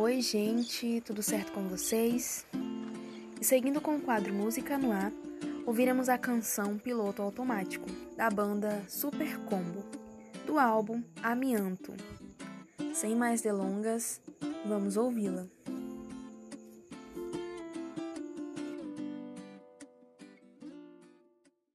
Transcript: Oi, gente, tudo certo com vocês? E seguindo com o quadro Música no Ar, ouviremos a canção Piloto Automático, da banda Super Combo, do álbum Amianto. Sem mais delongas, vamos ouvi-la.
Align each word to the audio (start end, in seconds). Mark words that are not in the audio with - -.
Oi, 0.00 0.20
gente, 0.20 1.00
tudo 1.00 1.24
certo 1.24 1.50
com 1.50 1.64
vocês? 1.64 2.46
E 3.40 3.44
seguindo 3.44 3.80
com 3.80 3.96
o 3.96 4.00
quadro 4.00 4.32
Música 4.32 4.78
no 4.78 4.92
Ar, 4.92 5.12
ouviremos 5.66 6.08
a 6.08 6.16
canção 6.16 6.78
Piloto 6.78 7.20
Automático, 7.20 7.84
da 8.16 8.30
banda 8.30 8.80
Super 8.86 9.36
Combo, 9.40 9.84
do 10.46 10.56
álbum 10.56 11.02
Amianto. 11.20 11.92
Sem 12.94 13.16
mais 13.16 13.42
delongas, 13.42 14.22
vamos 14.64 14.96
ouvi-la. 14.96 15.48